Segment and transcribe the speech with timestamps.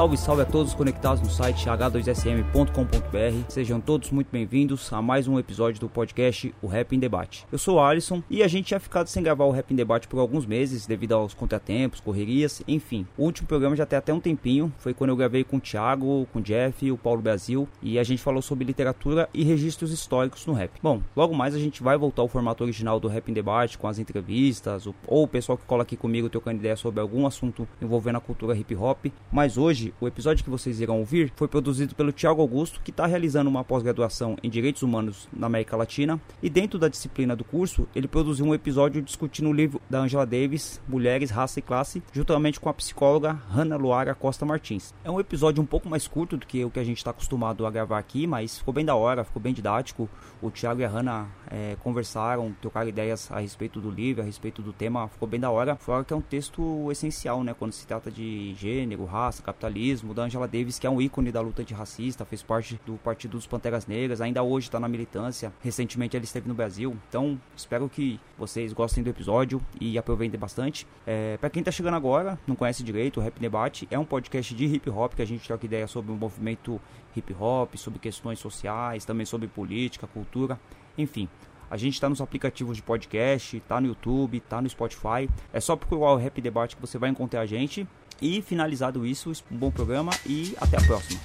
[0.00, 3.44] Salve, salve a todos conectados no site h2sm.com.br.
[3.50, 7.46] Sejam todos muito bem-vindos a mais um episódio do podcast O Rap em Debate.
[7.52, 10.08] Eu sou o Alisson e a gente tinha ficado sem gravar o Rap em Debate
[10.08, 13.06] por alguns meses devido aos contratempos, correrias, enfim.
[13.18, 16.26] O último programa já tem até um tempinho, foi quando eu gravei com o Thiago,
[16.32, 20.46] com o Jeff, o Paulo Brasil e a gente falou sobre literatura e registros históricos
[20.46, 20.70] no rap.
[20.82, 23.86] Bom, logo mais a gente vai voltar ao formato original do Rap em Debate com
[23.86, 28.16] as entrevistas ou o pessoal que cola aqui comigo trocando ideia sobre algum assunto envolvendo
[28.16, 32.12] a cultura hip hop, mas hoje o episódio que vocês irão ouvir foi produzido pelo
[32.12, 36.78] Thiago Augusto, que está realizando uma pós-graduação em Direitos Humanos na América Latina, e dentro
[36.78, 41.30] da disciplina do curso, ele produziu um episódio discutindo o livro da Angela Davis, Mulheres,
[41.30, 44.94] Raça e Classe, juntamente com a psicóloga Hannah Luara Costa Martins.
[45.04, 47.66] É um episódio um pouco mais curto do que o que a gente está acostumado
[47.66, 50.08] a gravar aqui, mas ficou bem da hora, ficou bem didático.
[50.42, 54.62] O Thiago e a Hannah eh, conversaram, trocaram ideias a respeito do livro, a respeito
[54.62, 55.76] do tema, ficou bem da hora.
[55.76, 59.70] Fora que é um texto essencial, né, quando se trata de gênero, raça, capitalismo,
[60.14, 63.46] da Angela Davis, que é um ícone da luta antirracista, fez parte do Partido dos
[63.46, 65.52] Panteras Negras, ainda hoje está na militância.
[65.62, 66.96] Recentemente ele esteve no Brasil.
[67.08, 70.86] Então, espero que vocês gostem do episódio e aproveitem bastante.
[71.06, 74.54] É, para quem tá chegando agora, não conhece direito, o Rap Debate é um podcast
[74.54, 76.78] de hip hop que a gente troca ideia sobre o movimento
[77.16, 80.60] hip hop, sobre questões sociais, também sobre política, cultura,
[80.98, 81.26] enfim.
[81.70, 85.30] A gente está nos aplicativos de podcast, tá no YouTube, tá no Spotify.
[85.52, 87.86] É só procurar o Rap Debate que você vai encontrar a gente.
[88.20, 91.18] E finalizado isso, um bom programa e até a próxima.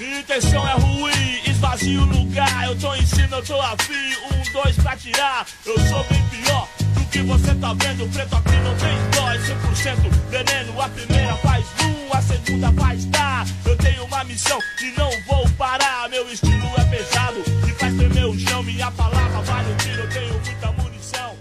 [0.00, 2.66] Intenção é ruim, esvazio o lugar.
[2.66, 4.14] Eu tô em cima, eu tô afim.
[4.32, 5.46] Um, dois pra tirar.
[5.64, 8.12] Eu sou bem pior do que você tá vendo.
[8.12, 10.80] Preto aqui não tem dó, é 100% veneno.
[10.80, 13.46] A primeira faz um, a segunda faz dar.
[13.64, 16.08] Eu tenho uma missão e não vou parar.
[16.08, 18.62] Meu estilo é pesado e faz tremer o chão.
[18.64, 21.36] Minha palavra vale um tiro, eu tenho muita munição.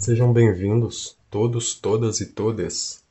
[0.00, 3.04] Sejam bem-vindos, todos, todas e todas.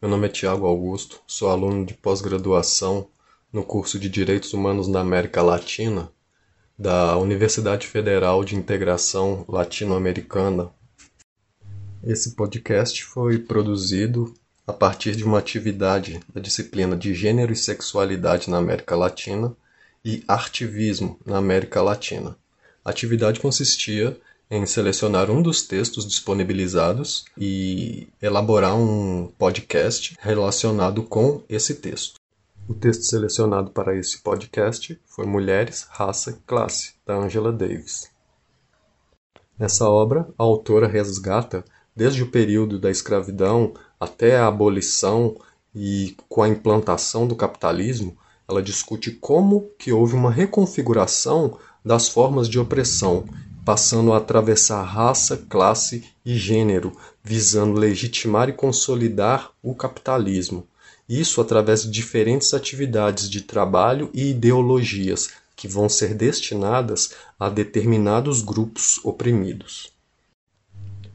[0.00, 3.08] Meu nome é Tiago Augusto, sou aluno de pós-graduação
[3.52, 6.12] no curso de Direitos Humanos na América Latina
[6.78, 10.70] da Universidade Federal de Integração Latino-Americana.
[12.04, 14.32] Esse podcast foi produzido
[14.64, 19.56] a partir de uma atividade da disciplina de Gênero e Sexualidade na América Latina
[20.04, 22.36] e Artivismo na América Latina.
[22.84, 24.16] A atividade consistia
[24.50, 32.18] em selecionar um dos textos disponibilizados e elaborar um podcast relacionado com esse texto.
[32.68, 38.10] O texto selecionado para esse podcast foi Mulheres, Raça e Classe, da Angela Davis.
[39.58, 45.36] Nessa obra, a autora resgata, desde o período da escravidão até a abolição
[45.74, 48.16] e com a implantação do capitalismo,
[48.48, 53.24] ela discute como que houve uma reconfiguração das formas de opressão,
[53.68, 60.66] passando a atravessar raça, classe e gênero, visando legitimar e consolidar o capitalismo.
[61.06, 68.40] Isso através de diferentes atividades de trabalho e ideologias que vão ser destinadas a determinados
[68.40, 69.92] grupos oprimidos.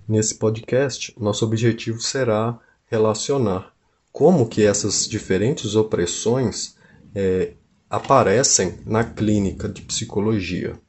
[0.08, 3.74] Nesse podcast, nosso objetivo será relacionar
[4.12, 6.76] como que essas diferentes opressões
[7.16, 7.54] eh,
[7.90, 10.80] aparecem na clínica de psicologia.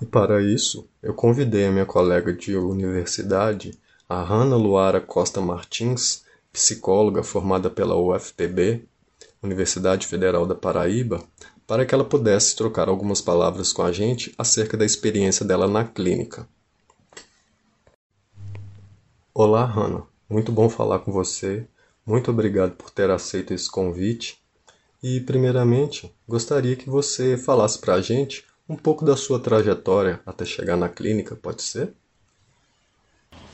[0.00, 6.24] E para isso, eu convidei a minha colega de universidade, a Hannah Luara Costa Martins,
[6.52, 8.84] psicóloga formada pela UFPB,
[9.42, 11.22] Universidade Federal da Paraíba,
[11.66, 15.84] para que ela pudesse trocar algumas palavras com a gente acerca da experiência dela na
[15.84, 16.46] clínica.
[19.34, 20.04] Olá, Hannah.
[20.28, 21.66] Muito bom falar com você.
[22.04, 24.38] Muito obrigado por ter aceito esse convite.
[25.02, 30.44] E, primeiramente, gostaria que você falasse para a gente um pouco da sua trajetória até
[30.44, 31.96] chegar na clínica, pode ser?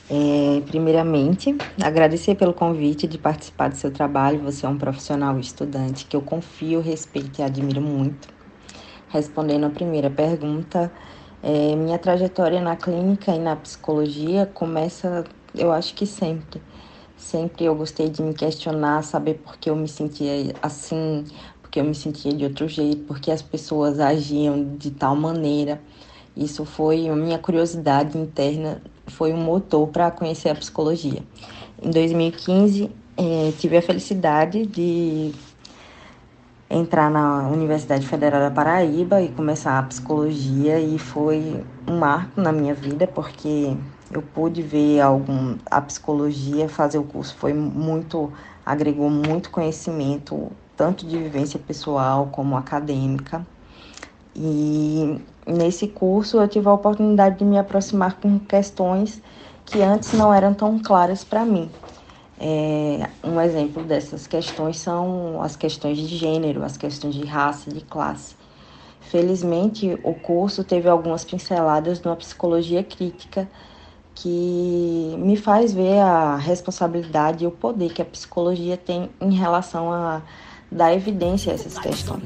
[0.09, 4.39] É, primeiramente, agradecer pelo convite de participar do seu trabalho.
[4.41, 8.27] Você é um profissional estudante que eu confio, respeito e admiro muito.
[9.09, 10.91] Respondendo a primeira pergunta,
[11.41, 15.23] é, minha trajetória na clínica e na psicologia começa,
[15.55, 16.61] eu acho que sempre.
[17.17, 21.25] Sempre eu gostei de me questionar, saber por que eu me sentia assim,
[21.73, 25.81] porque eu me sentia de outro jeito, porque as pessoas agiam de tal maneira.
[26.37, 31.23] Isso foi a minha curiosidade interna, foi um motor para conhecer a psicologia.
[31.81, 35.31] Em 2015, eh, tive a felicidade de
[36.69, 42.51] entrar na Universidade Federal da Paraíba e começar a psicologia e foi um marco na
[42.51, 43.75] minha vida porque
[44.11, 48.31] eu pude ver algum a psicologia fazer o curso foi muito
[48.65, 53.45] agregou muito conhecimento tanto de vivência pessoal como acadêmica
[54.35, 59.21] e nesse curso eu tive a oportunidade de me aproximar com questões
[59.65, 61.69] que antes não eram tão claras para mim
[62.39, 67.81] é, um exemplo dessas questões são as questões de gênero, as questões de raça, de
[67.81, 68.35] classe.
[68.99, 73.47] Felizmente, o curso teve algumas pinceladas numa psicologia crítica
[74.15, 79.91] que me faz ver a responsabilidade e o poder que a psicologia tem em relação
[79.91, 80.21] a
[80.73, 82.23] dar evidência a essas questões.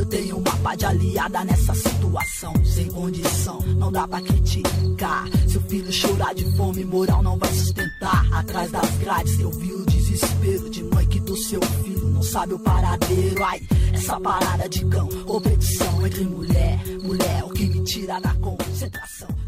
[0.00, 2.52] eu tenho uma pá de aliada nessa situação.
[2.64, 5.28] Sem condição, não dá pra criticar.
[5.46, 8.26] Se o filho chorar de fome, moral não vai sustentar.
[8.32, 12.54] Atrás das grades eu vi o desespero de mãe que do seu filho não sabe
[12.54, 13.44] o paradeiro.
[13.44, 13.60] Ai,
[13.92, 19.39] essa parada de cão, competição entre mulher, mulher, o que me tira da concentração.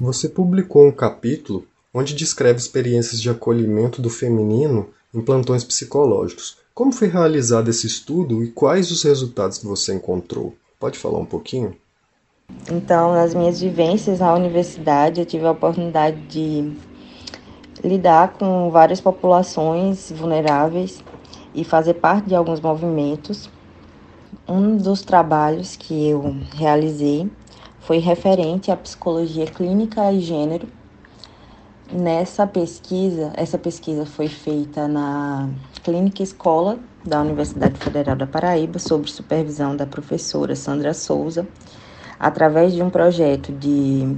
[0.00, 6.56] Você publicou um capítulo onde descreve experiências de acolhimento do feminino em plantões psicológicos.
[6.72, 10.54] Como foi realizado esse estudo e quais os resultados que você encontrou?
[10.78, 11.76] Pode falar um pouquinho?
[12.72, 16.72] Então, nas minhas vivências na universidade, eu tive a oportunidade de
[17.84, 21.04] lidar com várias populações vulneráveis
[21.54, 23.50] e fazer parte de alguns movimentos.
[24.48, 27.30] Um dos trabalhos que eu realizei
[27.80, 30.68] foi referente à psicologia clínica e gênero.
[31.92, 35.48] Nessa pesquisa, essa pesquisa foi feita na
[35.82, 41.48] Clínica Escola da Universidade Federal da Paraíba, sob supervisão da professora Sandra Souza,
[42.18, 44.16] através de um projeto de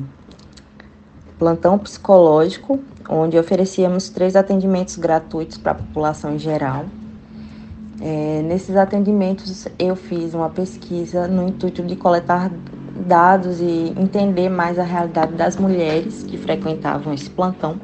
[1.39, 2.79] plantão psicológico,
[3.09, 6.85] onde oferecíamos três atendimentos gratuitos para a população em geral.
[8.01, 12.51] É, nesses atendimentos, eu fiz uma pesquisa no intuito de coletar
[13.03, 17.81] dados e entender mais a realidade das mulheres que frequentavam esse plantão.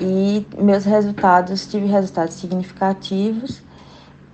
[0.00, 3.62] E meus resultados, tive resultados significativos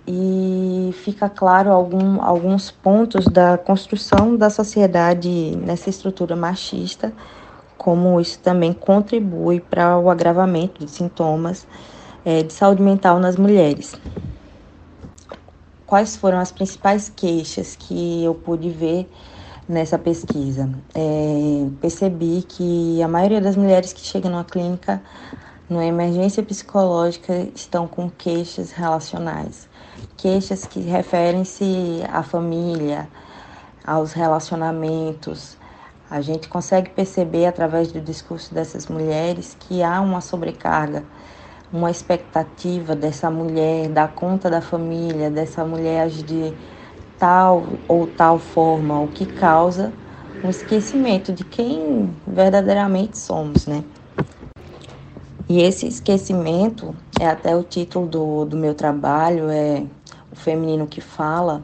[0.07, 7.13] e fica claro algum, alguns pontos da construção da sociedade nessa estrutura machista,
[7.79, 11.67] como isso também contribui para o agravamento de sintomas
[12.25, 13.95] é, de saúde mental nas mulheres.
[15.87, 19.09] Quais foram as principais queixas que eu pude ver
[19.71, 20.69] nessa pesquisa.
[20.95, 25.01] É, percebi que a maioria das mulheres que chegam na clínica,
[25.69, 29.69] numa emergência psicológica, estão com queixas relacionais.
[30.17, 33.09] Queixas que referem-se à família,
[33.87, 35.57] aos relacionamentos.
[36.11, 41.05] A gente consegue perceber através do discurso dessas mulheres que há uma sobrecarga,
[41.73, 46.53] uma expectativa dessa mulher dar conta da família, dessa mulher agir
[47.21, 49.93] tal ou tal forma, o que causa
[50.43, 53.85] um esquecimento de quem verdadeiramente somos, né?
[55.47, 59.85] E esse esquecimento é até o título do, do meu trabalho, é
[60.33, 61.63] o feminino que fala,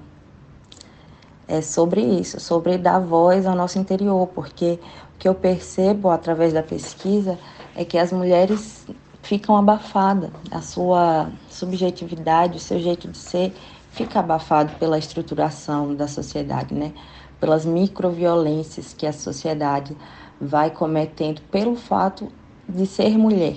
[1.49, 4.79] é sobre isso, sobre dar voz ao nosso interior, porque
[5.15, 7.39] o que eu percebo através da pesquisa
[7.75, 8.85] é que as mulheres
[9.23, 13.55] ficam abafadas, a sua subjetividade, o seu jeito de ser
[13.97, 16.93] fica abafado pela estruturação da sociedade, né?
[17.41, 19.97] Pelas microviolências que a sociedade
[20.39, 22.31] vai cometendo pelo fato
[22.69, 23.57] de ser mulher.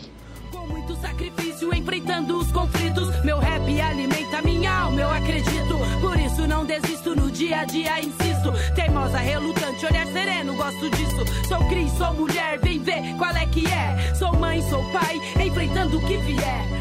[0.51, 5.77] Com muito sacrifício enfrentando os conflitos, meu rap alimenta minha alma, eu acredito.
[5.99, 8.53] Por isso não desisto no dia a dia, insisto.
[8.73, 11.47] Teimosa, relutante, olhar sereno, gosto disso.
[11.49, 14.13] Sou Cris, sou mulher, vem ver qual é que é.
[14.15, 16.79] Sou mãe, sou pai, enfrentando o que vier.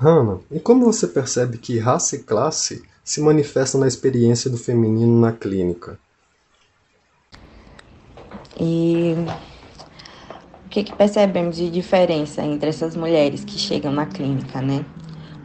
[0.00, 5.20] Hannah, e como você percebe que raça e classe se manifestam na experiência do feminino
[5.20, 5.98] na clínica?
[8.60, 9.16] E
[10.64, 14.84] o que, que percebemos de diferença entre essas mulheres que chegam na clínica, né?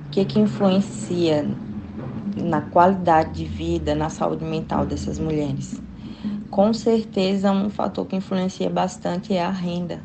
[0.06, 1.48] O que, que influencia
[2.38, 5.82] na qualidade de vida, na saúde mental dessas mulheres?
[6.52, 10.00] Com certeza, um fator que influencia bastante é a renda.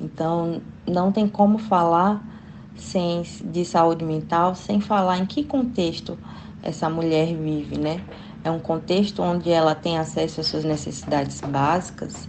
[0.00, 2.33] Então, não tem como falar
[2.76, 6.18] sem, de saúde mental sem falar em que contexto
[6.62, 8.00] essa mulher vive, né?
[8.42, 12.28] É um contexto onde ela tem acesso às suas necessidades básicas,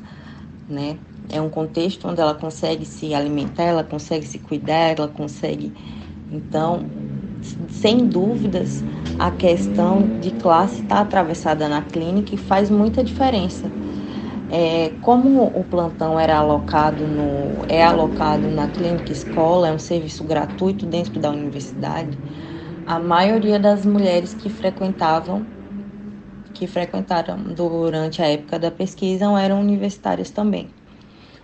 [0.69, 0.97] né?
[1.29, 5.73] é um contexto onde ela consegue se alimentar, ela consegue se cuidar, ela consegue.
[6.31, 6.89] Então,
[7.69, 8.83] sem dúvidas,
[9.17, 13.71] a questão de classe está atravessada na clínica e faz muita diferença.
[14.47, 20.23] É, como o plantão era alocado no, é alocado na clínica escola, é um serviço
[20.23, 22.19] gratuito dentro da universidade,
[22.85, 25.51] a maioria das mulheres que frequentavam
[26.53, 30.73] que frequentaram durante a época da pesquisa eram universitárias também.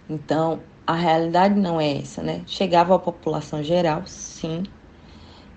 [0.09, 2.43] Então, a realidade não é essa, né?
[2.47, 4.63] Chegava à população geral, sim,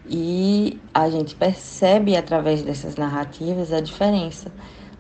[0.05, 4.55] e a gente percebe através dessas narrativas a diferença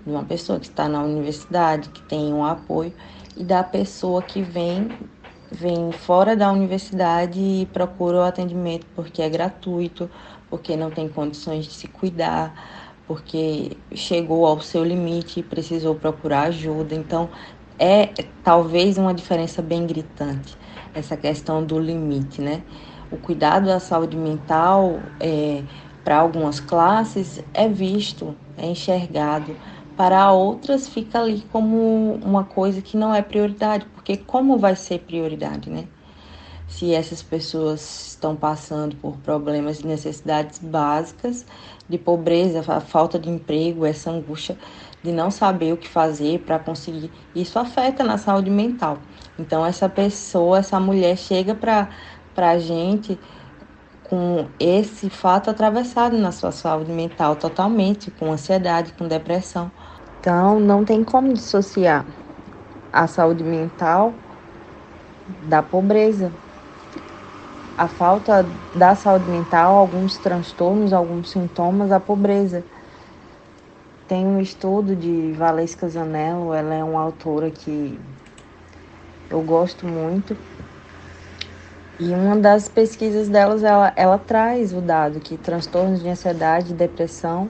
[0.04, 2.92] de uma pessoa que está na universidade, que tem um apoio,
[3.36, 4.88] e da pessoa que vem
[5.50, 10.10] vem fora da universidade e procura o atendimento porque é gratuito,
[10.50, 12.52] porque não tem condições de se cuidar,
[13.06, 16.94] porque chegou ao seu limite e precisou procurar ajuda.
[16.94, 17.28] Então,
[17.78, 18.08] é
[18.42, 20.56] talvez uma diferença bem gritante
[20.94, 22.62] essa questão do limite, né?
[23.10, 25.62] O cuidado da saúde mental é,
[26.04, 29.56] para algumas classes é visto, é enxergado,
[29.96, 35.00] para outras fica ali como uma coisa que não é prioridade, porque como vai ser
[35.00, 35.86] prioridade, né?
[36.66, 41.46] Se essas pessoas estão passando por problemas de necessidades básicas,
[41.88, 44.56] de pobreza, a falta de emprego, essa angústia
[45.02, 48.98] de não saber o que fazer para conseguir, isso afeta na saúde mental.
[49.38, 51.88] Então essa pessoa, essa mulher chega para
[52.36, 53.18] a gente
[54.04, 59.72] com esse fato atravessado na sua saúde mental totalmente, com ansiedade, com depressão.
[60.20, 62.06] Então, não tem como dissociar
[62.92, 64.22] a saúde mental
[65.26, 66.40] da pobreza.
[67.76, 68.42] A falta
[68.74, 72.66] da saúde mental, alguns transtornos, alguns sintomas, a pobreza.
[74.06, 77.98] Tem um estudo de Valesca Zanello, ela é uma autora que
[79.30, 80.36] eu gosto muito.
[81.98, 86.74] E uma das pesquisas delas, ela, ela traz o dado que transtornos de ansiedade e
[86.74, 87.48] depressão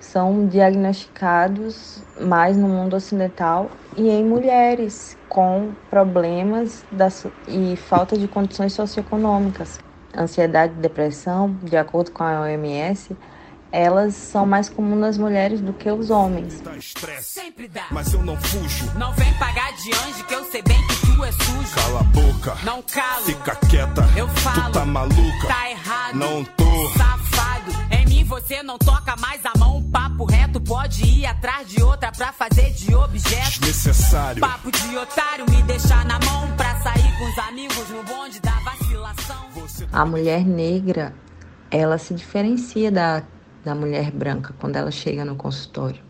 [0.00, 8.26] são diagnosticados mais no mundo ocidental e em mulheres com problemas das, e falta de
[8.26, 9.78] condições socioeconômicas.
[10.16, 13.16] Ansiedade e depressão, de acordo com a OMS,
[13.70, 16.60] elas são mais comuns nas mulheres do que os homens.
[16.60, 17.40] Dá estresse,
[17.90, 18.92] mas eu não fujo.
[18.98, 21.74] Não vem pagar de anjo que eu sei bem que tu é sujo.
[21.74, 23.24] Cala a boca, Não calo.
[23.24, 24.08] fica quieta.
[24.16, 24.66] Eu falo.
[24.66, 25.46] Tu tá maluca?
[25.48, 26.14] Tá errado.
[26.14, 26.88] Não tô.
[26.96, 27.72] Safado.
[27.90, 29.82] Em mim você não toca mais a mão.
[29.90, 33.60] Papo reto pode ir atrás de outra pra fazer de objeto.
[33.60, 34.40] Desnecessário.
[34.40, 38.52] Papo de otário me deixar na mão pra sair com os amigos no bonde da
[38.60, 39.36] vacilação.
[39.54, 41.14] Você A mulher negra,
[41.70, 43.22] ela se diferencia da,
[43.64, 46.00] da mulher branca quando ela chega no consultório.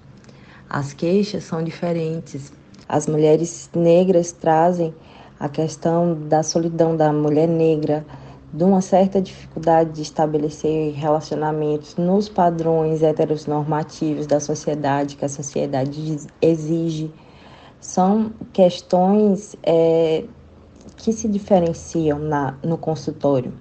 [0.69, 2.53] As queixas são diferentes.
[2.93, 4.95] As mulheres negras trazem
[5.41, 8.05] a questão da solidão da mulher negra,
[8.53, 16.19] de uma certa dificuldade de estabelecer relacionamentos nos padrões heteronormativos da sociedade, que a sociedade
[16.43, 17.11] exige.
[17.81, 20.25] São questões é,
[20.95, 23.55] que se diferenciam na, no consultório.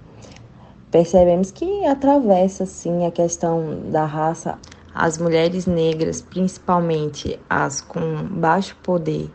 [0.90, 4.58] Percebemos que atravessa sim a questão da raça.
[4.94, 9.30] As mulheres negras, principalmente as com baixo poder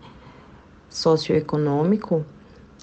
[0.89, 2.23] socioeconômico,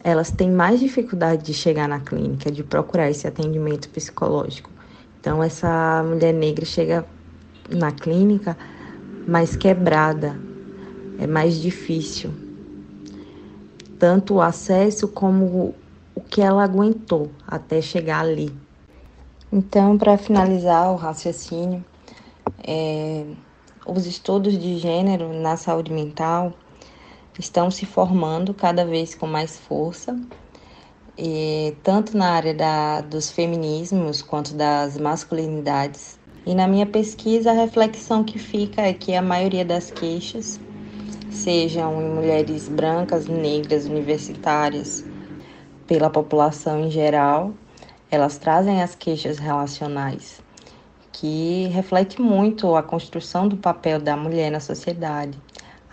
[0.02, 4.70] elas têm mais dificuldade de chegar na clínica, de procurar esse atendimento psicológico.
[5.20, 7.06] Então, essa mulher negra chega
[7.70, 8.56] na clínica
[9.26, 10.38] mais quebrada,
[11.18, 12.30] é mais difícil.
[13.98, 15.74] Tanto o acesso como
[16.14, 18.54] o que ela aguentou até chegar ali.
[19.50, 21.82] Então, para finalizar o raciocínio,
[22.66, 23.24] é,
[23.86, 26.52] os estudos de gênero na saúde mental
[27.38, 30.18] estão se formando cada vez com mais força,
[31.16, 36.18] e, tanto na área da, dos feminismos quanto das masculinidades.
[36.46, 40.60] E na minha pesquisa, a reflexão que fica é que a maioria das queixas,
[41.30, 45.04] sejam em mulheres brancas, negras, universitárias,
[45.86, 47.52] pela população em geral,
[48.10, 50.40] elas trazem as queixas relacionais,
[51.14, 55.38] que reflete muito a construção do papel da mulher na sociedade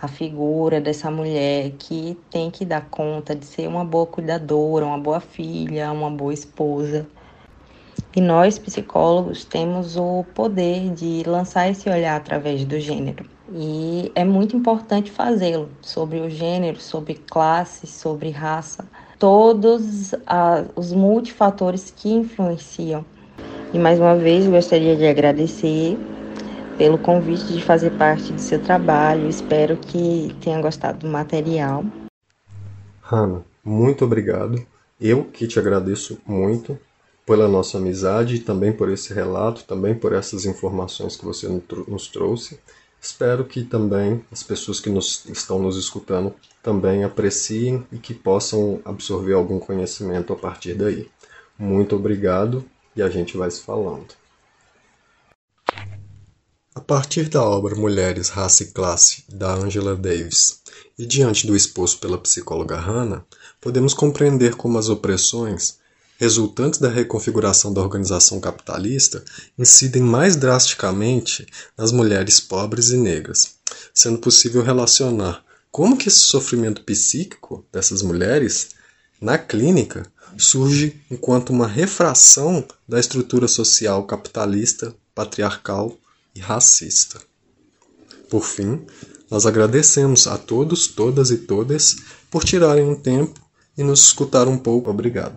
[0.02, 4.98] a figura dessa mulher que tem que dar conta de ser uma boa cuidadora, uma
[4.98, 7.06] boa filha, uma boa esposa.
[8.14, 13.24] E nós, psicólogos, temos o poder de lançar esse olhar através do gênero.
[13.54, 18.84] E é muito importante fazê-lo sobre o gênero, sobre classe, sobre raça,
[19.20, 20.10] todos
[20.74, 23.04] os multifatores que influenciam.
[23.74, 25.96] E mais uma vez gostaria de agradecer
[26.76, 29.26] pelo convite de fazer parte do seu trabalho.
[29.30, 31.82] Espero que tenha gostado do material.
[33.00, 34.62] Hanna, muito obrigado.
[35.00, 36.78] Eu que te agradeço muito
[37.24, 41.48] pela nossa amizade e também por esse relato, também por essas informações que você
[41.88, 42.60] nos trouxe.
[43.00, 48.82] Espero que também as pessoas que nos, estão nos escutando também apreciem e que possam
[48.84, 51.08] absorver algum conhecimento a partir daí.
[51.58, 52.62] Muito obrigado
[52.94, 54.14] e a gente vai se falando.
[56.74, 60.62] A partir da obra Mulheres, Raça e Classe, da Angela Davis,
[60.98, 63.24] e diante do exposto pela psicóloga Hannah,
[63.60, 65.78] podemos compreender como as opressões,
[66.18, 69.24] resultantes da reconfiguração da organização capitalista,
[69.58, 71.46] incidem mais drasticamente
[71.76, 73.56] nas mulheres pobres e negras,
[73.92, 78.70] sendo possível relacionar como que esse sofrimento psíquico dessas mulheres,
[79.20, 85.96] na clínica, surge enquanto uma refração da estrutura social capitalista, patriarcal
[86.34, 87.20] e racista.
[88.28, 88.80] Por fim,
[89.30, 91.96] nós agradecemos a todos, todas e todas
[92.30, 93.40] por tirarem um tempo
[93.76, 94.90] e nos escutar um pouco.
[94.90, 95.36] Obrigado.